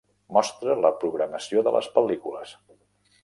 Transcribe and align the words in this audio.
Mostra 0.35 0.77
la 0.85 0.91
programació 1.03 1.63
de 1.69 1.73
les 1.77 1.89
pel·lícules. 1.99 2.57